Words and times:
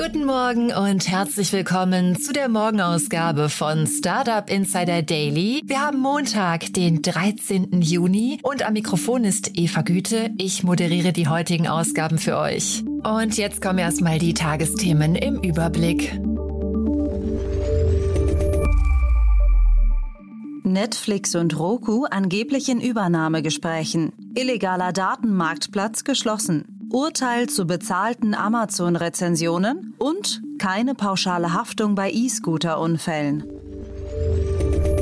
Guten 0.00 0.26
Morgen 0.26 0.72
und 0.72 1.08
herzlich 1.08 1.52
willkommen 1.52 2.14
zu 2.14 2.32
der 2.32 2.48
Morgenausgabe 2.48 3.48
von 3.48 3.88
Startup 3.88 4.48
Insider 4.48 5.02
Daily. 5.02 5.60
Wir 5.64 5.80
haben 5.80 5.98
Montag, 5.98 6.72
den 6.72 7.02
13. 7.02 7.82
Juni 7.82 8.38
und 8.44 8.64
am 8.64 8.74
Mikrofon 8.74 9.24
ist 9.24 9.58
Eva 9.58 9.82
Güte. 9.82 10.30
Ich 10.38 10.62
moderiere 10.62 11.12
die 11.12 11.26
heutigen 11.26 11.66
Ausgaben 11.66 12.18
für 12.18 12.38
euch. 12.38 12.84
Und 13.02 13.36
jetzt 13.36 13.60
kommen 13.60 13.80
erstmal 13.80 14.20
die 14.20 14.34
Tagesthemen 14.34 15.16
im 15.16 15.40
Überblick. 15.40 16.16
Netflix 20.62 21.34
und 21.34 21.58
Roku 21.58 22.04
angeblich 22.04 22.68
in 22.68 22.80
Übernahmegesprächen. 22.80 24.12
Illegaler 24.36 24.92
Datenmarktplatz 24.92 26.04
geschlossen. 26.04 26.77
Urteil 26.90 27.48
zu 27.48 27.66
bezahlten 27.66 28.34
Amazon-Rezensionen 28.34 29.94
und 29.98 30.42
keine 30.58 30.94
pauschale 30.94 31.52
Haftung 31.52 31.94
bei 31.94 32.10
E-Scooter-Unfällen. 32.10 33.44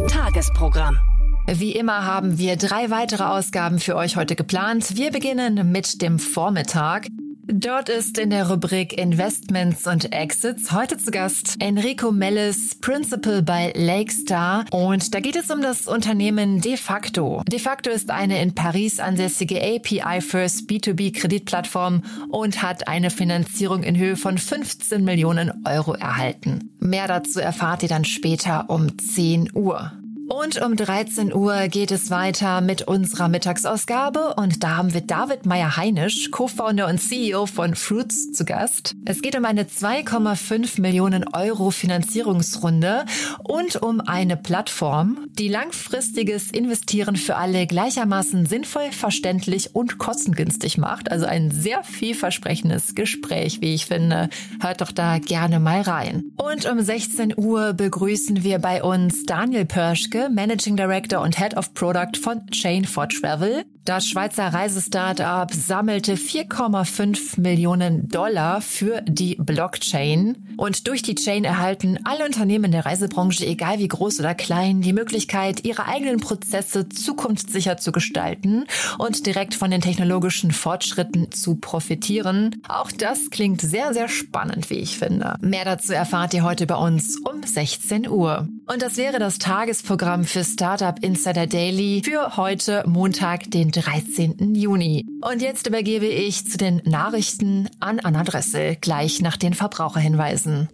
Tagesprogramm. 0.09 0.99
Wie 1.47 1.73
immer 1.73 2.05
haben 2.05 2.39
wir 2.39 2.57
drei 2.57 2.91
weitere 2.91 3.23
Ausgaben 3.23 3.79
für 3.79 3.95
euch 3.95 4.17
heute 4.17 4.35
geplant. 4.35 4.97
Wir 4.97 5.13
beginnen 5.13 5.71
mit 5.71 6.03
dem 6.03 6.19
Vormittag. 6.19 7.07
Dort 7.49 7.89
ist 7.89 8.19
in 8.19 8.31
der 8.31 8.51
Rubrik 8.51 8.99
Investments 8.99 9.87
und 9.87 10.13
Exits 10.13 10.73
heute 10.73 10.97
zu 10.97 11.13
Gast 11.13 11.55
Enrico 11.61 12.11
Mellis, 12.11 12.75
Principal 12.81 13.41
bei 13.41 13.73
Lakestar. 13.77 14.65
Und 14.73 15.15
da 15.15 15.21
geht 15.21 15.37
es 15.37 15.49
um 15.53 15.63
das 15.63 15.87
Unternehmen 15.87 16.61
De 16.61 16.77
facto. 16.77 17.43
De 17.47 17.61
facto 17.61 17.91
ist 17.91 18.11
eine 18.11 18.43
in 18.43 18.57
Paris 18.57 18.99
ansässige 18.99 19.63
API-First 19.63 20.69
B2B-Kreditplattform 20.69 22.03
und 22.31 22.63
hat 22.63 22.89
eine 22.89 23.11
Finanzierung 23.11 23.85
in 23.85 23.97
Höhe 23.97 24.17
von 24.17 24.39
15 24.39 25.05
Millionen 25.05 25.65
Euro 25.65 25.95
erhalten. 25.95 26.77
Mehr 26.81 27.07
dazu 27.07 27.39
erfahrt 27.39 27.85
ihr 27.85 27.89
dann 27.89 28.05
später 28.05 28.69
um 28.69 28.99
10 28.99 29.51
Uhr. 29.55 29.93
Und 30.29 30.61
um 30.61 30.75
13 30.75 31.33
Uhr 31.33 31.69
geht 31.69 31.93
es 31.93 32.11
weiter 32.11 32.61
mit 32.61 32.83
unserer 32.83 33.29
Mittagsausgabe 33.29 34.35
und 34.35 34.65
da 34.65 34.77
haben 34.77 34.93
wir 34.93 35.01
David 35.01 35.47
Meyer-Heinisch, 35.47 36.33
Co-Founder 36.33 36.89
und 36.89 36.99
CEO 36.99 37.47
von 37.47 37.77
Fruits 37.77 38.33
zu 38.33 38.45
Gast. 38.45 38.97
Es 39.05 39.23
geht 39.23 39.37
um 39.37 39.45
eine 39.45 39.65
2,5 39.65 40.81
Millionen 40.81 41.27
Euro 41.33 41.71
Finanzierungsrunde 41.71 43.05
und 43.45 43.77
um 43.77 44.01
eine 44.01 44.37
Plattform, 44.37 45.27
die 45.39 45.49
langfristiges 45.49 46.51
Investieren 46.51 47.15
für 47.15 47.37
alle 47.37 47.69
gleichermaßen 47.69 48.47
sinnvoll, 48.47 48.91
verständlich 48.91 49.77
und 49.77 49.99
kostengünstig 49.99 50.77
macht. 50.77 51.13
Also 51.13 51.27
ein 51.27 51.53
sehr 51.53 51.85
vielversprechendes 51.85 52.97
Gespräch, 52.97 53.61
wie 53.61 53.75
ich 53.75 53.87
finde. 53.87 54.29
Hört 54.61 54.81
doch 54.81 54.91
da 54.91 55.19
gerne 55.19 55.61
mal 55.61 55.83
rein. 55.83 56.33
Und 56.37 56.67
um 56.67 56.81
16 56.81 57.35
Uhr 57.37 57.75
begrüßen 57.75 58.43
wir 58.43 58.59
bei 58.59 58.83
uns 58.83 59.25
Daniel 59.25 59.67
Pörschke, 59.67 60.16
Managing 60.29 60.77
Director 60.77 61.21
und 61.21 61.39
Head 61.39 61.57
of 61.57 61.75
Product 61.75 62.17
von 62.21 62.47
Chain 62.49 62.85
for 62.85 63.09
Travel. 63.09 63.65
Das 63.87 64.09
Schweizer 64.09 64.49
Reisestartup 64.49 65.55
sammelte 65.55 66.17
4,5 66.17 67.41
Millionen 67.41 68.09
Dollar 68.09 68.61
für 68.61 69.01
die 69.03 69.37
Blockchain. 69.39 70.37
Und 70.57 70.89
durch 70.89 71.03
die 71.03 71.15
Chain 71.15 71.45
erhalten 71.45 72.01
alle 72.03 72.25
Unternehmen 72.25 72.73
der 72.73 72.85
Reisebranche, 72.85 73.47
egal 73.47 73.79
wie 73.79 73.87
groß 73.87 74.19
oder 74.19 74.35
klein, 74.35 74.81
die 74.81 74.93
Möglichkeit, 74.93 75.65
ihre 75.65 75.87
eigenen 75.87 76.19
Prozesse 76.19 76.89
zukunftssicher 76.89 77.77
zu 77.77 77.93
gestalten 77.93 78.65
und 78.99 79.25
direkt 79.25 79.55
von 79.55 79.71
den 79.71 79.83
technologischen 79.83 80.51
Fortschritten 80.51 81.31
zu 81.31 81.55
profitieren. 81.55 82.61
Auch 82.69 82.91
das 82.91 83.31
klingt 83.31 83.61
sehr, 83.61 83.95
sehr 83.95 84.09
spannend, 84.09 84.69
wie 84.69 84.79
ich 84.79 84.99
finde. 84.99 85.37
Mehr 85.43 85.65
dazu 85.65 85.93
erfahrt 85.93 86.35
ihr 86.35 86.43
heute 86.43 86.67
bei 86.67 86.75
uns 86.75 87.19
um 87.19 87.41
16 87.41 88.09
Uhr. 88.09 88.49
Und 88.67 88.83
das 88.83 88.97
wäre 88.97 89.21
das 89.21 89.39
Tagesprogramm 89.39 90.25
für 90.25 90.43
Startup 90.43 90.99
Insider 91.05 91.47
Daily 91.47 92.03
für 92.05 92.37
heute 92.37 92.83
Montag, 92.85 93.49
den 93.53 93.71
13. 93.81 94.55
Juni. 94.55 95.07
Und 95.21 95.43
jetzt 95.43 95.67
übergebe 95.67 96.07
ich 96.07 96.47
zu 96.47 96.59
den 96.59 96.83
Nachrichten 96.85 97.69
an 97.81 98.01
Anna 98.01 98.25
Dressel, 98.25 98.77
gleich 98.77 99.21
nach 99.21 99.37
den 99.37 99.55
Verbraucherhinweisen. 99.55 100.69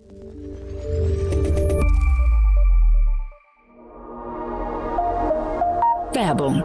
Werbung 6.14 6.62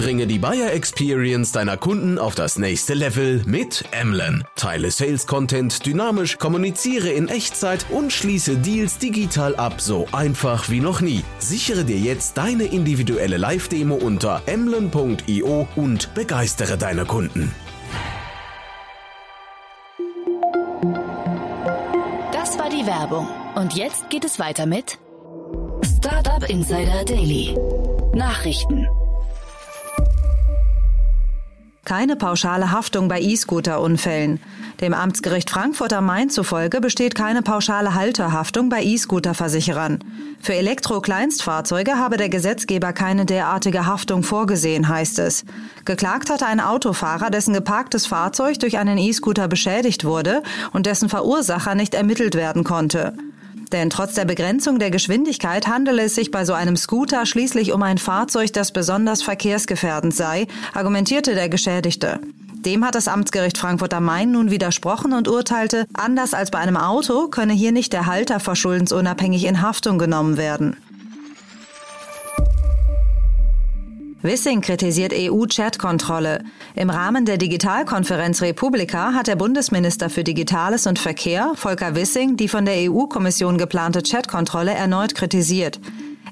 Bringe 0.00 0.26
die 0.26 0.38
Buyer 0.38 0.72
Experience 0.72 1.52
deiner 1.52 1.76
Kunden 1.76 2.18
auf 2.18 2.34
das 2.34 2.58
nächste 2.58 2.94
Level 2.94 3.42
mit 3.44 3.84
Emlen. 3.90 4.44
Teile 4.56 4.90
Sales 4.90 5.26
Content 5.26 5.84
dynamisch, 5.84 6.38
kommuniziere 6.38 7.10
in 7.10 7.28
Echtzeit 7.28 7.84
und 7.90 8.10
schließe 8.10 8.56
Deals 8.56 8.96
digital 8.96 9.54
ab, 9.56 9.82
so 9.82 10.06
einfach 10.12 10.70
wie 10.70 10.80
noch 10.80 11.02
nie. 11.02 11.22
Sichere 11.38 11.84
dir 11.84 11.98
jetzt 11.98 12.38
deine 12.38 12.64
individuelle 12.64 13.36
Live-Demo 13.36 13.94
unter 13.94 14.40
emlen.io 14.46 15.68
und 15.76 16.14
begeistere 16.14 16.78
deine 16.78 17.04
Kunden. 17.04 17.54
Das 22.32 22.58
war 22.58 22.70
die 22.70 22.86
Werbung. 22.86 23.28
Und 23.54 23.74
jetzt 23.74 24.08
geht 24.08 24.24
es 24.24 24.38
weiter 24.38 24.64
mit 24.64 24.98
Startup 25.98 26.48
Insider 26.48 27.04
Daily. 27.04 27.54
Nachrichten. 28.14 28.88
Keine 31.90 32.14
pauschale 32.14 32.70
Haftung 32.70 33.08
bei 33.08 33.20
E-Scooter-Unfällen. 33.20 34.38
Dem 34.80 34.94
Amtsgericht 34.94 35.50
Frankfurt 35.50 35.92
am 35.92 36.06
Main 36.06 36.30
zufolge 36.30 36.80
besteht 36.80 37.16
keine 37.16 37.42
pauschale 37.42 37.96
Halterhaftung 37.96 38.68
bei 38.68 38.84
E-Scooter-Versicherern. 38.84 39.98
Für 40.40 40.54
Elektro-Kleinstfahrzeuge 40.54 41.96
habe 41.96 42.16
der 42.16 42.28
Gesetzgeber 42.28 42.92
keine 42.92 43.26
derartige 43.26 43.86
Haftung 43.86 44.22
vorgesehen, 44.22 44.86
heißt 44.86 45.18
es. 45.18 45.44
Geklagt 45.84 46.30
hatte 46.30 46.46
ein 46.46 46.60
Autofahrer, 46.60 47.28
dessen 47.28 47.54
geparktes 47.54 48.06
Fahrzeug 48.06 48.60
durch 48.60 48.78
einen 48.78 48.96
E-Scooter 48.96 49.48
beschädigt 49.48 50.04
wurde 50.04 50.44
und 50.72 50.86
dessen 50.86 51.08
Verursacher 51.08 51.74
nicht 51.74 51.94
ermittelt 51.94 52.36
werden 52.36 52.62
konnte. 52.62 53.14
Denn 53.72 53.90
trotz 53.90 54.14
der 54.14 54.24
Begrenzung 54.24 54.78
der 54.78 54.90
Geschwindigkeit 54.90 55.68
handele 55.68 56.02
es 56.02 56.14
sich 56.14 56.30
bei 56.30 56.44
so 56.44 56.54
einem 56.54 56.76
Scooter 56.76 57.24
schließlich 57.24 57.72
um 57.72 57.82
ein 57.82 57.98
Fahrzeug, 57.98 58.52
das 58.52 58.72
besonders 58.72 59.22
verkehrsgefährdend 59.22 60.14
sei, 60.14 60.46
argumentierte 60.74 61.34
der 61.34 61.48
Geschädigte. 61.48 62.20
Dem 62.64 62.84
hat 62.84 62.94
das 62.94 63.08
Amtsgericht 63.08 63.56
Frankfurt 63.56 63.94
am 63.94 64.04
Main 64.04 64.32
nun 64.32 64.50
widersprochen 64.50 65.14
und 65.14 65.28
urteilte, 65.28 65.86
anders 65.94 66.34
als 66.34 66.50
bei 66.50 66.58
einem 66.58 66.76
Auto 66.76 67.28
könne 67.28 67.54
hier 67.54 67.72
nicht 67.72 67.92
der 67.92 68.06
Halter 68.06 68.38
verschuldensunabhängig 68.38 69.44
in 69.44 69.62
Haftung 69.62 69.98
genommen 69.98 70.36
werden. 70.36 70.76
Wissing 74.22 74.60
kritisiert 74.60 75.14
EU-Chat-Kontrolle. 75.16 76.44
Im 76.74 76.90
Rahmen 76.90 77.24
der 77.24 77.38
Digitalkonferenz 77.38 78.42
Republika 78.42 79.14
hat 79.14 79.28
der 79.28 79.36
Bundesminister 79.36 80.10
für 80.10 80.24
Digitales 80.24 80.86
und 80.86 80.98
Verkehr, 80.98 81.52
Volker 81.54 81.94
Wissing, 81.94 82.36
die 82.36 82.48
von 82.48 82.66
der 82.66 82.90
EU-Kommission 82.90 83.56
geplante 83.56 84.02
Chat-Kontrolle 84.02 84.72
erneut 84.72 85.14
kritisiert. 85.14 85.80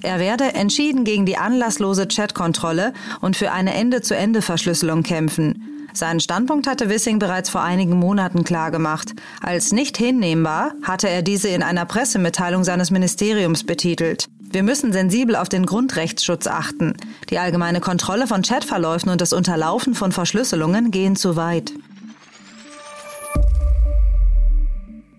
Er 0.03 0.19
werde 0.19 0.53
entschieden 0.53 1.05
gegen 1.05 1.25
die 1.25 1.39
anlasslose 1.39 2.07
Chat-Kontrolle 2.09 2.93
und 3.23 3.39
für 3.39 3.53
eine 3.53 3.73
Ende-zu-Ende-Verschlüsselung 3.73 5.03
kämpfen. 5.03 5.89
Seinen 5.95 6.21
Standpunkt 6.21 6.67
hatte 6.67 6.91
Wissing 6.91 7.19
bereits 7.19 7.49
vor 7.49 7.63
einigen 7.63 7.99
Monaten 7.99 8.45
klargemacht. 8.45 9.15
Als 9.41 9.73
nicht 9.73 9.97
hinnehmbar 9.97 10.75
hatte 10.83 11.09
er 11.09 11.23
diese 11.23 11.49
in 11.49 11.63
einer 11.63 11.87
Pressemitteilung 11.87 12.65
seines 12.65 12.91
Ministeriums 12.91 13.65
betitelt. 13.65 14.29
Wir 14.51 14.63
müssen 14.63 14.93
sensibel 14.93 15.37
auf 15.37 15.49
den 15.49 15.67
Grundrechtsschutz 15.67 16.47
achten. 16.47 16.95
Die 17.29 17.39
allgemeine 17.39 17.81
Kontrolle 17.81 18.27
von 18.27 18.43
Chatverläufen 18.43 19.11
und 19.11 19.21
das 19.21 19.35
Unterlaufen 19.35 19.95
von 19.95 20.11
Verschlüsselungen 20.11 20.91
gehen 20.91 21.17
zu 21.17 21.37
weit. 21.37 21.73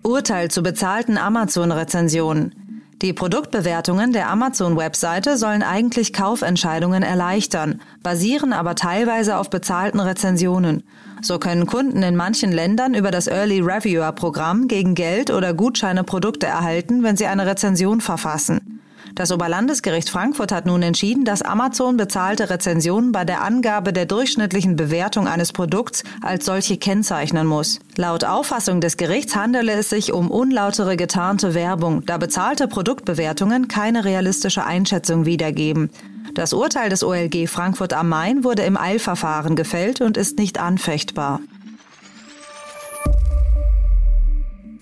Urteil 0.02 0.50
zu 0.50 0.62
bezahlten 0.62 1.16
Amazon-Rezensionen. 1.16 2.54
Die 3.02 3.12
Produktbewertungen 3.12 4.12
der 4.12 4.28
Amazon-Webseite 4.28 5.38
sollen 5.38 5.62
eigentlich 5.62 6.12
Kaufentscheidungen 6.12 7.02
erleichtern, 7.02 7.80
basieren 8.02 8.52
aber 8.52 8.74
teilweise 8.74 9.38
auf 9.38 9.48
bezahlten 9.48 10.00
Rezensionen. 10.00 10.82
So 11.22 11.38
können 11.38 11.66
Kunden 11.66 12.02
in 12.02 12.16
manchen 12.16 12.52
Ländern 12.52 12.94
über 12.94 13.10
das 13.10 13.26
Early 13.26 13.60
Reviewer 13.60 14.12
Programm 14.12 14.68
gegen 14.68 14.94
Geld 14.94 15.30
oder 15.30 15.54
Gutscheine 15.54 16.02
Produkte 16.04 16.46
erhalten, 16.46 17.02
wenn 17.02 17.16
sie 17.16 17.26
eine 17.26 17.46
Rezension 17.46 18.00
verfassen. 18.00 18.79
Das 19.14 19.32
Oberlandesgericht 19.32 20.08
Frankfurt 20.08 20.52
hat 20.52 20.66
nun 20.66 20.82
entschieden, 20.82 21.24
dass 21.24 21.42
Amazon 21.42 21.96
bezahlte 21.96 22.50
Rezensionen 22.50 23.12
bei 23.12 23.24
der 23.24 23.42
Angabe 23.42 23.92
der 23.92 24.06
durchschnittlichen 24.06 24.76
Bewertung 24.76 25.26
eines 25.26 25.52
Produkts 25.52 26.04
als 26.22 26.46
solche 26.46 26.76
kennzeichnen 26.76 27.46
muss. 27.46 27.80
Laut 27.96 28.24
Auffassung 28.24 28.80
des 28.80 28.96
Gerichts 28.96 29.34
handele 29.34 29.72
es 29.72 29.90
sich 29.90 30.12
um 30.12 30.30
unlautere 30.30 30.96
getarnte 30.96 31.54
Werbung, 31.54 32.04
da 32.06 32.18
bezahlte 32.18 32.68
Produktbewertungen 32.68 33.68
keine 33.68 34.04
realistische 34.04 34.64
Einschätzung 34.64 35.26
wiedergeben. 35.26 35.90
Das 36.34 36.52
Urteil 36.52 36.88
des 36.88 37.02
OLG 37.02 37.48
Frankfurt 37.48 37.92
am 37.92 38.08
Main 38.08 38.44
wurde 38.44 38.62
im 38.62 38.76
Eilverfahren 38.76 39.56
gefällt 39.56 40.00
und 40.00 40.16
ist 40.16 40.38
nicht 40.38 40.60
anfechtbar. 40.60 41.40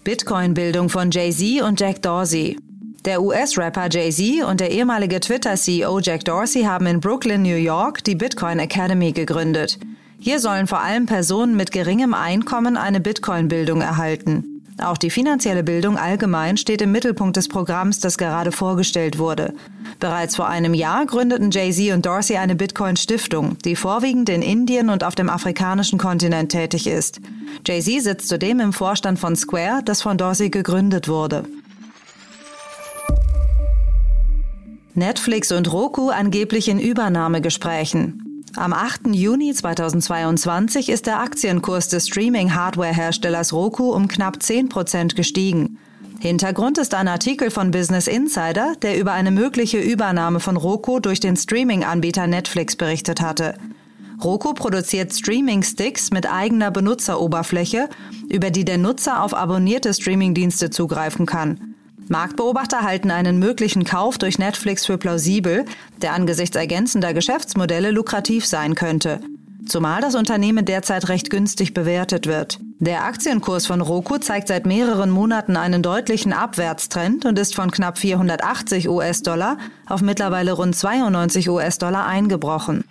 Bitcoin-Bildung 0.04 0.88
von 0.88 1.10
Jay-Z 1.10 1.62
und 1.62 1.80
Jack 1.80 2.02
Dorsey. 2.02 2.56
Der 3.04 3.22
US-Rapper 3.22 3.88
Jay-Z 3.88 4.44
und 4.44 4.58
der 4.58 4.72
ehemalige 4.72 5.20
Twitter-CEO 5.20 6.00
Jack 6.00 6.24
Dorsey 6.24 6.64
haben 6.64 6.86
in 6.86 6.98
Brooklyn, 6.98 7.42
New 7.42 7.54
York, 7.54 8.02
die 8.02 8.16
Bitcoin 8.16 8.58
Academy 8.58 9.12
gegründet. 9.12 9.78
Hier 10.18 10.40
sollen 10.40 10.66
vor 10.66 10.80
allem 10.80 11.06
Personen 11.06 11.56
mit 11.56 11.70
geringem 11.70 12.12
Einkommen 12.12 12.76
eine 12.76 12.98
Bitcoin-Bildung 12.98 13.82
erhalten. 13.82 14.58
Auch 14.82 14.98
die 14.98 15.10
finanzielle 15.10 15.62
Bildung 15.62 15.96
allgemein 15.96 16.56
steht 16.56 16.82
im 16.82 16.90
Mittelpunkt 16.90 17.36
des 17.36 17.48
Programms, 17.48 18.00
das 18.00 18.18
gerade 18.18 18.50
vorgestellt 18.50 19.18
wurde. 19.18 19.54
Bereits 20.00 20.34
vor 20.34 20.48
einem 20.48 20.74
Jahr 20.74 21.06
gründeten 21.06 21.52
Jay-Z 21.52 21.94
und 21.94 22.04
Dorsey 22.04 22.36
eine 22.36 22.56
Bitcoin-Stiftung, 22.56 23.58
die 23.64 23.76
vorwiegend 23.76 24.28
in 24.28 24.42
Indien 24.42 24.90
und 24.90 25.04
auf 25.04 25.14
dem 25.14 25.30
afrikanischen 25.30 25.98
Kontinent 25.98 26.50
tätig 26.50 26.88
ist. 26.88 27.20
Jay-Z 27.64 28.02
sitzt 28.02 28.28
zudem 28.28 28.58
im 28.58 28.72
Vorstand 28.72 29.20
von 29.20 29.36
Square, 29.36 29.82
das 29.84 30.02
von 30.02 30.18
Dorsey 30.18 30.50
gegründet 30.50 31.06
wurde. 31.06 31.44
Netflix 34.94 35.52
und 35.52 35.73
Roku 35.73 36.11
angeblich 36.11 36.69
in 36.69 36.81
Übernahmegesprächen. 36.81 38.44
Am 38.56 38.73
8. 38.73 39.14
Juni 39.14 39.52
2022 39.52 40.88
ist 40.88 41.06
der 41.06 41.20
Aktienkurs 41.20 41.88
des 41.88 42.08
Streaming-Hardware-Herstellers 42.08 43.52
Roku 43.52 43.93
um 43.93 44.08
knapp 44.08 44.43
10 44.43 44.69
Prozent 44.69 45.14
gestiegen. 45.14 45.79
Hintergrund 46.20 46.79
ist 46.79 46.94
ein 46.94 47.06
Artikel 47.06 47.50
von 47.50 47.70
Business 47.70 48.08
Insider, 48.08 48.75
der 48.82 48.99
über 48.99 49.12
eine 49.12 49.31
mögliche 49.31 49.79
Übernahme 49.79 50.40
von 50.40 50.56
Roku 50.56 50.99
durch 50.99 51.20
den 51.20 51.37
Streaming-Anbieter 51.37 52.26
Netflix 52.26 52.75
berichtet 52.75 53.20
hatte. 53.20 53.55
Roku 54.25 54.52
produziert 54.52 55.14
Streaming-Sticks 55.14 56.11
mit 56.11 56.29
eigener 56.29 56.73
Benutzeroberfläche, 56.73 57.88
über 58.29 58.50
die 58.50 58.64
der 58.64 58.79
Nutzer 58.79 59.23
auf 59.23 59.32
abonnierte 59.32 59.94
Streaming-Dienste 59.94 60.70
zugreifen 60.70 61.25
kann. 61.25 61.67
Marktbeobachter 62.10 62.82
halten 62.82 63.10
einen 63.10 63.38
möglichen 63.38 63.84
Kauf 63.84 64.19
durch 64.19 64.38
Netflix 64.38 64.87
für 64.87 64.99
plausibel, 64.99 65.64
der 66.00 66.12
angesichts 66.12 66.56
ergänzender 66.56 67.14
Geschäftsmodelle 67.14 67.90
lukrativ 67.90 68.46
sein 68.46 68.75
könnte. 68.75 69.20
Zumal 69.66 70.00
das 70.00 70.14
Unternehmen 70.14 70.64
derzeit 70.64 71.08
recht 71.08 71.28
günstig 71.28 71.75
bewertet 71.75 72.26
wird. 72.26 72.58
Der 72.78 73.05
Aktienkurs 73.05 73.66
von 73.66 73.82
Roku 73.82 74.16
zeigt 74.16 74.49
seit 74.49 74.64
mehreren 74.64 75.10
Monaten 75.10 75.56
einen 75.56 75.82
deutlichen 75.82 76.32
Abwärtstrend 76.32 77.26
und 77.26 77.38
ist 77.38 77.55
von 77.55 77.70
knapp 77.70 77.99
480 77.99 78.88
US-Dollar 78.88 79.58
auf 79.87 80.00
mittlerweile 80.00 80.52
rund 80.52 80.75
92 80.75 81.50
US-Dollar 81.50 82.06
eingebrochen. 82.06 82.84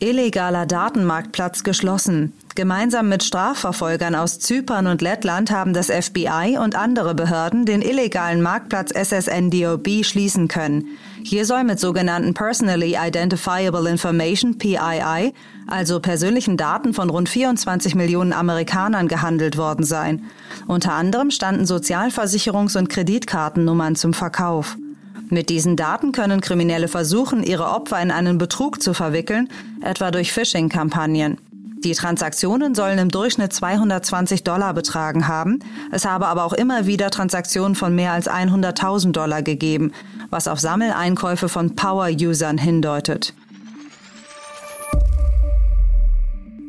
Illegaler 0.00 0.66
Datenmarktplatz 0.66 1.62
geschlossen. 1.62 2.34
Gemeinsam 2.56 3.08
mit 3.08 3.22
Strafverfolgern 3.22 4.16
aus 4.16 4.40
Zypern 4.40 4.88
und 4.88 5.02
Lettland 5.02 5.52
haben 5.52 5.72
das 5.72 5.86
FBI 5.86 6.58
und 6.60 6.74
andere 6.74 7.14
Behörden 7.14 7.64
den 7.64 7.80
illegalen 7.80 8.42
Marktplatz 8.42 8.90
SSNDOB 8.92 10.04
schließen 10.04 10.48
können. 10.48 10.86
Hier 11.22 11.44
soll 11.44 11.62
mit 11.62 11.78
sogenannten 11.78 12.34
Personally 12.34 12.96
Identifiable 13.00 13.88
Information 13.88 14.58
PII, 14.58 15.32
also 15.68 16.00
persönlichen 16.00 16.56
Daten 16.56 16.92
von 16.92 17.08
rund 17.08 17.28
24 17.28 17.94
Millionen 17.94 18.32
Amerikanern 18.32 19.06
gehandelt 19.06 19.56
worden 19.56 19.84
sein. 19.84 20.24
Unter 20.66 20.94
anderem 20.94 21.30
standen 21.30 21.64
Sozialversicherungs- 21.66 22.76
und 22.76 22.88
Kreditkartennummern 22.88 23.94
zum 23.94 24.12
Verkauf. 24.12 24.76
Mit 25.28 25.50
diesen 25.50 25.76
Daten 25.76 26.10
können 26.10 26.40
Kriminelle 26.40 26.88
versuchen, 26.88 27.44
ihre 27.44 27.68
Opfer 27.68 28.02
in 28.02 28.10
einen 28.10 28.38
Betrug 28.38 28.82
zu 28.82 28.92
verwickeln, 28.92 29.48
etwa 29.82 30.10
durch 30.10 30.32
Phishing-Kampagnen. 30.32 31.38
Die 31.82 31.92
Transaktionen 31.92 32.74
sollen 32.74 32.98
im 32.98 33.08
Durchschnitt 33.08 33.54
220 33.54 34.44
Dollar 34.44 34.74
betragen 34.74 35.28
haben. 35.28 35.60
Es 35.90 36.04
habe 36.04 36.26
aber 36.26 36.44
auch 36.44 36.52
immer 36.52 36.86
wieder 36.86 37.10
Transaktionen 37.10 37.74
von 37.74 37.94
mehr 37.94 38.12
als 38.12 38.28
100.000 38.28 39.12
Dollar 39.12 39.42
gegeben, 39.42 39.92
was 40.28 40.46
auf 40.46 40.60
Sammeleinkäufe 40.60 41.48
von 41.48 41.74
Power-Usern 41.74 42.58
hindeutet. 42.58 43.32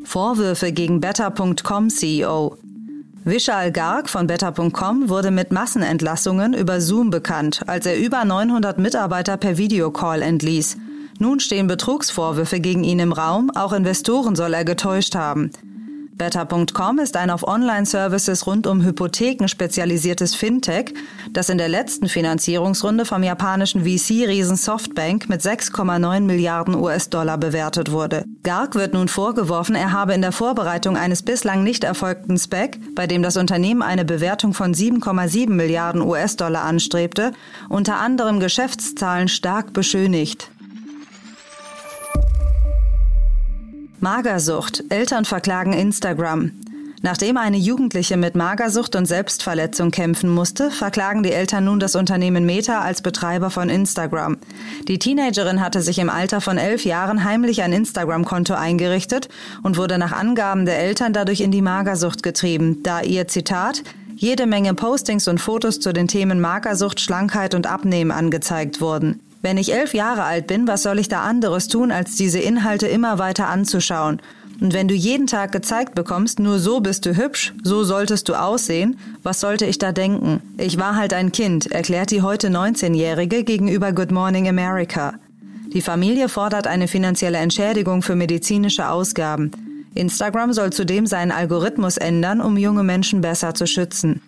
Vorwürfe 0.06 0.72
gegen 0.72 1.02
Better.com 1.02 1.90
CEO. 1.90 2.58
Vishal 3.24 3.72
Garg 3.72 4.10
von 4.10 4.28
Better.com 4.28 5.10
wurde 5.10 5.30
mit 5.30 5.52
Massenentlassungen 5.52 6.54
über 6.54 6.82
Zoom 6.82 7.10
bekannt, 7.12 7.62
als 7.68 7.86
er 7.86 7.98
über 7.98 8.26
900 8.26 8.80
Mitarbeiter 8.80 9.38
per 9.38 9.58
Videocall 9.58 10.22
entließ. 10.22 10.78
Nun 11.22 11.40
stehen 11.40 11.68
Betrugsvorwürfe 11.68 12.60
gegen 12.60 12.84
ihn 12.84 12.98
im 12.98 13.14
Raum, 13.14 13.52
auch 13.54 13.74
Investoren 13.74 14.36
soll 14.36 14.56
er 14.56 14.66
getäuscht 14.66 15.14
haben. 15.14 15.52
Better.com 16.18 16.98
ist 16.98 17.16
ein 17.16 17.30
auf 17.30 17.48
Online-Services 17.48 18.48
rund 18.48 18.66
um 18.66 18.84
Hypotheken 18.84 19.48
spezialisiertes 19.48 20.34
Fintech, 20.34 20.96
das 21.32 21.50
in 21.50 21.60
der 21.60 21.70
letzten 21.70 22.08
Finanzierungsrunde 22.10 23.06
vom 23.06 23.22
japanischen 23.22 23.84
VC-Riesen 23.84 24.56
Softbank 24.56 25.30
mit 25.30 25.42
6,9 25.42 26.22
Milliarden 26.22 26.74
US-Dollar 26.74 27.38
bewertet 27.38 27.92
wurde. 27.92 28.26
Garg 28.42 28.74
wird 28.74 28.94
nun 28.94 29.08
vorgeworfen, 29.08 29.76
er 29.76 29.92
habe 29.92 30.16
in 30.16 30.22
der 30.22 30.32
Vorbereitung 30.32 30.98
eines 30.98 31.22
bislang 31.22 31.62
nicht 31.64 31.84
erfolgten 31.84 32.40
SPEC, 32.40 32.80
bei 32.96 33.06
dem 33.06 33.22
das 33.22 33.38
Unternehmen 33.38 33.84
eine 33.84 34.06
Bewertung 34.06 34.56
von 34.56 34.74
7,7 34.74 35.52
Milliarden 35.52 36.02
US-Dollar 36.02 36.64
anstrebte, 36.64 37.32
unter 37.70 38.00
anderem 38.00 38.40
Geschäftszahlen 38.40 39.28
stark 39.28 39.72
beschönigt. 39.74 40.51
Magersucht. 44.02 44.84
Eltern 44.90 45.26
verklagen 45.26 45.74
Instagram. 45.74 46.52
Nachdem 47.04 47.38
eine 47.38 47.58
Jugendliche 47.58 48.18
mit 48.18 48.34
Magersucht 48.34 48.96
und 48.96 49.06
Selbstverletzung 49.06 49.92
kämpfen 49.92 50.28
musste, 50.28 50.72
verklagen 50.72 51.22
die 51.22 51.32
Eltern 51.32 51.66
nun 51.66 51.80
das 51.80 51.96
Unternehmen 51.96 52.44
Meta 52.44 52.82
als 52.82 53.04
Betreiber 53.04 53.52
von 53.52 53.70
Instagram. 53.70 54.38
Die 54.88 54.98
Teenagerin 54.98 55.62
hatte 55.62 55.84
sich 55.84 56.00
im 56.00 56.10
Alter 56.10 56.42
von 56.42 56.58
elf 56.58 56.84
Jahren 56.84 57.24
heimlich 57.24 57.62
ein 57.62 57.74
Instagram-Konto 57.74 58.56
eingerichtet 58.56 59.30
und 59.62 59.78
wurde 59.78 60.00
nach 60.00 60.14
Angaben 60.14 60.66
der 60.66 60.80
Eltern 60.80 61.14
dadurch 61.14 61.42
in 61.42 61.52
die 61.52 61.62
Magersucht 61.62 62.24
getrieben, 62.24 62.82
da 62.82 63.02
ihr 63.02 63.28
Zitat 63.28 63.84
jede 64.16 64.48
Menge 64.48 64.74
Postings 64.74 65.28
und 65.28 65.40
Fotos 65.40 65.80
zu 65.80 65.94
den 65.94 66.08
Themen 66.08 66.42
Magersucht, 66.42 67.00
Schlankheit 67.00 67.54
und 67.54 67.68
Abnehmen 67.68 68.10
angezeigt 68.10 68.82
wurden. 68.82 69.20
Wenn 69.42 69.58
ich 69.58 69.74
elf 69.74 69.94
Jahre 69.96 70.24
alt 70.24 70.46
bin, 70.46 70.68
was 70.68 70.84
soll 70.84 71.00
ich 71.00 71.08
da 71.08 71.22
anderes 71.24 71.68
tun, 71.68 71.92
als 71.92 72.16
diese 72.16 72.40
Inhalte 72.40 72.88
immer 72.88 73.18
weiter 73.18 73.48
anzuschauen? 73.48 74.22
Und 74.60 74.76
wenn 74.76 74.88
du 74.88 74.94
jeden 74.94 75.26
Tag 75.26 75.52
gezeigt 75.52 75.96
bekommst, 75.96 76.40
nur 76.40 76.60
so 76.60 76.82
bist 76.82 77.08
du 77.08 77.18
hübsch, 77.18 77.52
so 77.64 77.84
solltest 77.84 78.30
du 78.30 78.36
aussehen, 78.36 79.00
was 79.24 79.40
sollte 79.40 79.66
ich 79.66 79.80
da 79.80 79.92
denken? 79.92 80.42
Ich 80.58 80.78
war 80.78 80.96
halt 80.96 81.14
ein 81.16 81.32
Kind, 81.32 81.72
erklärt 81.72 82.12
die 82.12 82.22
heute 82.22 82.50
19-Jährige 82.50 83.44
gegenüber 83.44 83.92
Good 83.92 84.12
Morning 84.12 84.48
America. 84.48 85.16
Die 85.74 85.82
Familie 85.82 86.30
fordert 86.30 86.68
eine 86.68 86.88
finanzielle 86.88 87.40
Entschädigung 87.40 88.04
für 88.04 88.16
medizinische 88.16 88.90
Ausgaben. 88.90 89.52
Instagram 89.96 90.54
soll 90.54 90.72
zudem 90.72 91.08
seinen 91.08 91.32
Algorithmus 91.32 91.98
ändern, 91.98 92.42
um 92.42 92.58
junge 92.58 92.84
Menschen 92.84 93.22
besser 93.22 93.56
zu 93.56 93.66
schützen. 93.66 94.22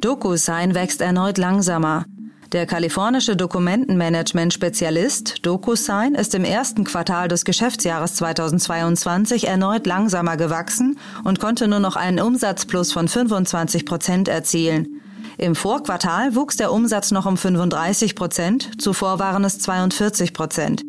DocuSign 0.00 0.74
wächst 0.74 1.02
erneut 1.02 1.36
langsamer. 1.36 2.06
Der 2.52 2.64
kalifornische 2.64 3.36
Dokumentenmanagement-Spezialist 3.36 5.44
DocuSign 5.44 6.14
ist 6.14 6.34
im 6.34 6.44
ersten 6.44 6.84
Quartal 6.84 7.28
des 7.28 7.44
Geschäftsjahres 7.44 8.14
2022 8.14 9.46
erneut 9.46 9.86
langsamer 9.86 10.38
gewachsen 10.38 10.98
und 11.22 11.38
konnte 11.38 11.68
nur 11.68 11.80
noch 11.80 11.96
einen 11.96 12.18
Umsatzplus 12.18 12.92
von 12.92 13.08
25 13.08 13.84
Prozent 13.84 14.28
erzielen. 14.28 15.02
Im 15.36 15.54
Vorquartal 15.54 16.34
wuchs 16.34 16.56
der 16.56 16.72
Umsatz 16.72 17.10
noch 17.10 17.26
um 17.26 17.36
35 17.36 18.14
Prozent, 18.14 18.80
zuvor 18.80 19.18
waren 19.18 19.44
es 19.44 19.58
42 19.58 20.32
Prozent. 20.32 20.82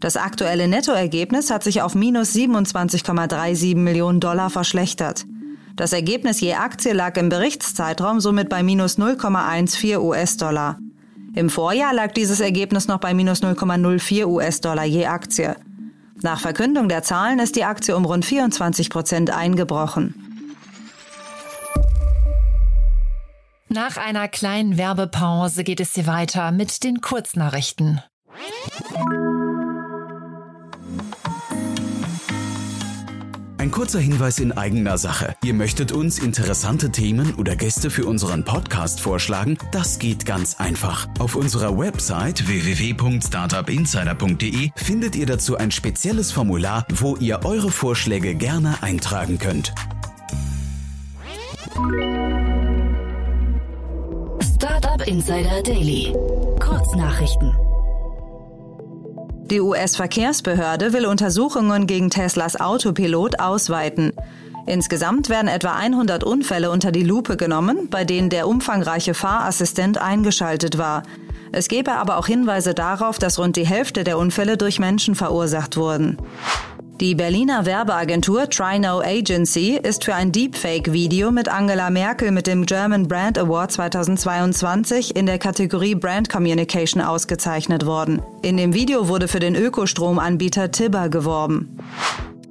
Das 0.00 0.16
aktuelle 0.16 0.68
Nettoergebnis 0.68 1.50
hat 1.50 1.64
sich 1.64 1.82
auf 1.82 1.94
minus 1.94 2.34
27,37 2.34 3.76
Millionen 3.76 4.20
Dollar 4.20 4.48
verschlechtert. 4.48 5.26
Das 5.76 5.92
Ergebnis 5.92 6.40
je 6.40 6.54
Aktie 6.54 6.92
lag 6.92 7.16
im 7.16 7.28
Berichtszeitraum 7.28 8.20
somit 8.20 8.48
bei 8.48 8.62
minus 8.62 8.96
0,14 8.96 9.98
US-Dollar. 9.98 10.78
Im 11.34 11.50
Vorjahr 11.50 11.92
lag 11.92 12.12
dieses 12.12 12.38
Ergebnis 12.38 12.86
noch 12.86 13.00
bei 13.00 13.12
minus 13.12 13.42
0,04 13.42 14.24
US-Dollar 14.26 14.84
je 14.84 15.06
Aktie. 15.06 15.56
Nach 16.22 16.38
Verkündung 16.38 16.88
der 16.88 17.02
Zahlen 17.02 17.40
ist 17.40 17.56
die 17.56 17.64
Aktie 17.64 17.96
um 17.96 18.04
rund 18.04 18.24
24 18.24 18.88
Prozent 18.88 19.30
eingebrochen. 19.30 20.14
Nach 23.68 23.96
einer 23.96 24.28
kleinen 24.28 24.78
Werbepause 24.78 25.64
geht 25.64 25.80
es 25.80 25.94
hier 25.94 26.06
weiter 26.06 26.52
mit 26.52 26.84
den 26.84 27.00
Kurznachrichten. 27.00 28.00
Ein 33.64 33.70
kurzer 33.70 33.98
Hinweis 33.98 34.38
in 34.40 34.52
eigener 34.52 34.98
Sache. 34.98 35.36
Ihr 35.42 35.54
möchtet 35.54 35.90
uns 35.90 36.18
interessante 36.18 36.92
Themen 36.92 37.34
oder 37.36 37.56
Gäste 37.56 37.88
für 37.88 38.04
unseren 38.04 38.44
Podcast 38.44 39.00
vorschlagen? 39.00 39.56
Das 39.72 39.98
geht 39.98 40.26
ganz 40.26 40.60
einfach. 40.60 41.08
Auf 41.18 41.34
unserer 41.34 41.78
Website 41.78 42.46
www.startupinsider.de 42.46 44.70
findet 44.76 45.16
ihr 45.16 45.24
dazu 45.24 45.56
ein 45.56 45.70
spezielles 45.70 46.30
Formular, 46.30 46.86
wo 46.92 47.16
ihr 47.16 47.46
eure 47.46 47.70
Vorschläge 47.70 48.34
gerne 48.34 48.82
eintragen 48.82 49.38
könnt. 49.38 49.72
Startup 54.42 55.08
Insider 55.08 55.62
Daily. 55.62 56.14
Kurznachrichten. 56.60 57.56
Die 59.50 59.60
US-Verkehrsbehörde 59.60 60.94
will 60.94 61.04
Untersuchungen 61.04 61.86
gegen 61.86 62.08
Teslas 62.08 62.58
Autopilot 62.58 63.40
ausweiten. 63.40 64.12
Insgesamt 64.66 65.28
werden 65.28 65.48
etwa 65.48 65.74
100 65.74 66.24
Unfälle 66.24 66.70
unter 66.70 66.90
die 66.92 67.02
Lupe 67.02 67.36
genommen, 67.36 67.88
bei 67.90 68.04
denen 68.04 68.30
der 68.30 68.48
umfangreiche 68.48 69.12
Fahrassistent 69.12 69.98
eingeschaltet 69.98 70.78
war. 70.78 71.02
Es 71.52 71.68
gebe 71.68 71.92
aber 71.92 72.16
auch 72.16 72.26
Hinweise 72.26 72.72
darauf, 72.72 73.18
dass 73.18 73.38
rund 73.38 73.56
die 73.56 73.66
Hälfte 73.66 74.02
der 74.02 74.16
Unfälle 74.16 74.56
durch 74.56 74.78
Menschen 74.78 75.14
verursacht 75.14 75.76
wurden. 75.76 76.16
Die 77.00 77.16
Berliner 77.16 77.66
Werbeagentur 77.66 78.48
Trino 78.48 79.00
Agency 79.00 79.76
ist 79.82 80.04
für 80.04 80.14
ein 80.14 80.30
Deepfake-Video 80.30 81.32
mit 81.32 81.48
Angela 81.48 81.90
Merkel 81.90 82.30
mit 82.30 82.46
dem 82.46 82.66
German 82.66 83.08
Brand 83.08 83.36
Award 83.36 83.72
2022 83.72 85.16
in 85.16 85.26
der 85.26 85.40
Kategorie 85.40 85.96
Brand 85.96 86.28
Communication 86.28 87.02
ausgezeichnet 87.02 87.84
worden. 87.84 88.22
In 88.42 88.56
dem 88.56 88.74
Video 88.74 89.08
wurde 89.08 89.26
für 89.26 89.40
den 89.40 89.56
Ökostromanbieter 89.56 90.70
Tibber 90.70 91.08
geworben. 91.08 91.76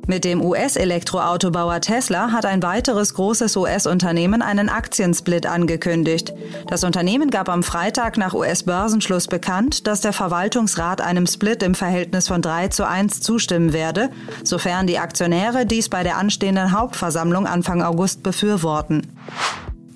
Mit 0.06 0.26
dem 0.26 0.42
US-Elektroautobauer 0.44 1.80
Tesla 1.80 2.34
hat 2.34 2.46
ein 2.46 2.62
weiteres 2.62 3.14
großes 3.14 3.56
US-Unternehmen 3.56 4.42
einen 4.42 4.68
Aktiensplit 4.68 5.46
angekündigt. 5.46 6.34
Das 6.68 6.84
Unternehmen 6.84 7.30
gab 7.30 7.48
am 7.48 7.64
Freitag 7.64 8.18
nach 8.18 8.34
US-Börsenschluss 8.34 9.28
bekannt, 9.28 9.88
dass 9.88 10.02
der 10.02 10.12
Verwaltungsrat 10.12 11.00
einem 11.00 11.26
Split 11.26 11.64
im 11.64 11.74
Verhältnis 11.74 12.28
von 12.28 12.42
3 12.42 12.68
zu 12.68 12.86
1 12.86 13.22
zustimmen 13.22 13.72
werde, 13.72 14.10
sofern 14.44 14.88
die 14.88 15.00
Aktionäre 15.00 15.66
dies 15.66 15.88
bei 15.88 16.04
der 16.04 16.18
anstehenden 16.18 16.74
Hauptversammlung 16.74 17.48
Anfang 17.48 17.82
August 17.82 18.24
befürworten. 18.24 19.08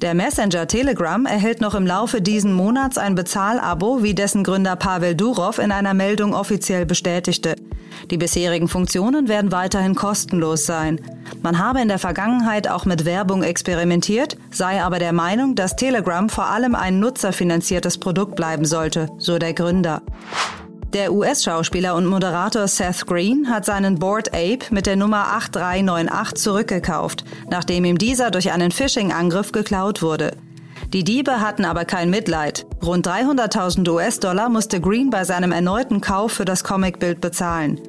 Der 0.01 0.13
Messenger 0.13 0.67
Telegram 0.67 1.25
erhält 1.25 1.59
noch 1.59 1.73
im 1.73 1.87
Laufe 1.87 2.21
diesen 2.21 2.53
Monats 2.53 2.99
ein 2.99 3.15
Bezahlabo, 3.15 4.03
wie 4.03 4.13
dessen 4.13 4.43
Gründer 4.43 4.75
Pavel 4.75 5.15
Durov 5.15 5.57
in 5.57 5.71
einer 5.71 5.95
Meldung 5.95 6.35
offiziell 6.35 6.85
bestätigte. 6.85 7.55
Die 8.11 8.17
bisherigen 8.17 8.67
Funktionen 8.67 9.27
werden 9.27 9.51
weiterhin 9.51 9.95
kostenlos 9.95 10.67
sein. 10.67 11.01
Man 11.41 11.57
habe 11.57 11.81
in 11.81 11.87
der 11.87 11.97
Vergangenheit 11.97 12.67
auch 12.67 12.85
mit 12.85 13.05
Werbung 13.05 13.41
experimentiert, 13.41 14.37
sei 14.51 14.83
aber 14.83 14.99
der 14.99 15.13
Meinung, 15.13 15.55
dass 15.55 15.75
Telegram 15.75 16.29
vor 16.29 16.45
allem 16.45 16.75
ein 16.75 16.99
nutzerfinanziertes 16.99 17.97
Produkt 17.97 18.35
bleiben 18.35 18.65
sollte, 18.65 19.09
so 19.17 19.39
der 19.39 19.53
Gründer. 19.53 20.03
Der 20.93 21.11
US-Schauspieler 21.11 21.95
und 21.95 22.05
Moderator 22.05 22.65
Seth 22.65 23.05
Green 23.05 23.49
hat 23.49 23.65
seinen 23.65 23.99
Board 23.99 24.29
Ape 24.29 24.59
mit 24.71 24.85
der 24.85 24.95
Nummer 24.95 25.33
8398 25.33 26.37
zurückgekauft, 26.41 27.25
nachdem 27.49 27.83
ihm 27.83 27.97
dieser 27.97 28.31
durch 28.31 28.53
einen 28.53 28.71
Phishing-Angriff 28.71 29.51
geklaut 29.51 30.01
wurde. 30.01 30.37
Die 30.93 31.03
Diebe 31.03 31.41
hatten 31.41 31.65
aber 31.65 31.83
kein 31.83 32.09
Mitleid. 32.09 32.65
Rund 32.81 33.05
300.000 33.05 33.89
US-Dollar 33.89 34.47
musste 34.47 34.79
Green 34.79 35.09
bei 35.09 35.25
seinem 35.25 35.51
erneuten 35.51 35.99
Kauf 35.99 36.31
für 36.31 36.45
das 36.45 36.63
Comicbild 36.63 37.19
bezahlen. 37.19 37.81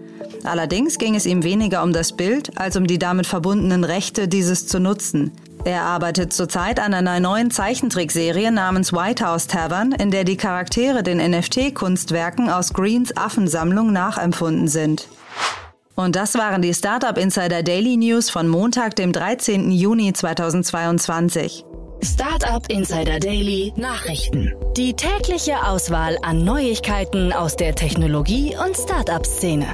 Allerdings 0.43 0.99
ging 0.99 1.15
es 1.15 1.25
ihm 1.25 1.45
weniger 1.45 1.85
um 1.85 1.93
das 1.93 2.13
Bild 2.13 2.59
als 2.59 2.77
um 2.77 2.89
die 2.89 2.99
damit 2.99 3.29
verbundenen 3.29 3.85
Rechte, 3.85 4.27
dieses 4.27 4.67
zu 4.67 4.81
nutzen. 4.81 5.31
Er 5.65 5.83
arbeitet 5.83 6.33
zurzeit 6.33 6.81
an 6.81 6.95
einer 6.95 7.21
neuen 7.21 7.51
Zeichentrickserie 7.51 8.51
namens 8.51 8.93
White 8.93 9.25
House 9.25 9.47
Tavern, 9.47 9.93
in 9.93 10.11
der 10.11 10.25
die 10.25 10.37
Charaktere 10.37 11.03
den 11.03 11.19
NFT-Kunstwerken 11.19 12.49
aus 12.49 12.73
Greens 12.73 13.17
Affensammlung 13.17 13.93
nachempfunden 13.93 14.69
sind. 14.69 15.09
Und 15.95 16.15
das 16.15 16.37
waren 16.37 16.63
die 16.63 16.75
Startup 16.75 17.19
Insider 17.19 17.63
Daily 17.63 17.97
News 17.97 18.31
von 18.31 18.47
Montag, 18.47 18.95
dem 18.95 19.13
13. 19.13 19.73
Juni 19.73 20.13
2022. 20.13 21.65
Startup 22.05 22.65
Insider 22.71 23.19
Daily 23.19 23.73
Nachrichten. 23.77 24.55
Die 24.77 24.95
tägliche 24.95 25.67
Auswahl 25.67 26.17
an 26.23 26.45
Neuigkeiten 26.45 27.33
aus 27.33 27.57
der 27.57 27.75
Technologie- 27.75 28.55
und 28.65 28.77
Startup-Szene. 28.77 29.67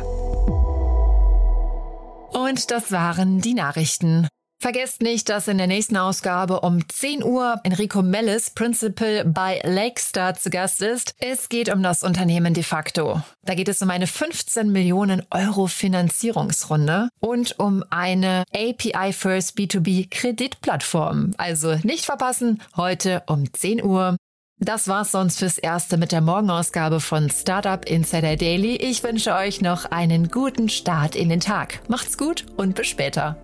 Und 2.33 2.71
das 2.71 2.91
waren 2.91 3.43
die 3.43 3.53
Nachrichten. 3.53 4.27
Vergesst 4.65 5.03
nicht, 5.03 5.29
dass 5.29 5.47
in 5.47 5.59
der 5.59 5.67
nächsten 5.67 5.99
Ausgabe 5.99 6.61
um 6.61 6.89
10 6.89 7.23
Uhr 7.23 7.61
Enrico 7.65 8.01
Mellis, 8.01 8.49
Principal 8.49 9.23
bei 9.27 9.61
Lakestar, 9.63 10.37
zu 10.37 10.49
Gast 10.49 10.81
ist. 10.81 11.15
Es 11.19 11.51
geht 11.51 11.69
um 11.69 11.83
das 11.83 12.03
Unternehmen 12.03 12.55
de 12.55 12.63
facto. 12.63 13.21
Da 13.43 13.55
geht 13.55 13.69
es 13.69 13.83
um 13.83 13.91
eine 13.91 14.07
15 14.07 14.73
Millionen 14.73 15.23
Euro 15.31 15.67
Finanzierungsrunde 15.67 17.11
und 17.21 17.59
um 17.59 17.85
eine 17.91 18.45
API 18.55 19.13
First 19.13 19.59
B2B 19.59 20.09
Kreditplattform. 20.11 21.35
Also 21.37 21.77
nicht 21.83 22.07
verpassen, 22.07 22.63
heute 22.75 23.23
um 23.27 23.53
10 23.53 23.85
Uhr. 23.85 24.17
Das 24.61 24.89
war's 24.89 25.13
sonst 25.13 25.41
fürs 25.41 25.59
Erste 25.59 25.99
mit 25.99 26.11
der 26.11 26.23
Morgenausgabe 26.23 27.01
von 27.01 27.29
Startup 27.29 27.85
Insider 27.85 28.37
Daily. 28.37 28.77
Ich 28.77 29.03
wünsche 29.03 29.35
euch 29.35 29.61
noch 29.61 29.85
einen 29.85 30.31
guten 30.31 30.71
Start 30.71 31.17
in 31.17 31.29
den 31.29 31.41
Tag. 31.41 31.81
Macht's 31.91 32.17
gut 32.17 32.47
und 32.57 32.75
bis 32.75 32.87
später. 32.87 33.44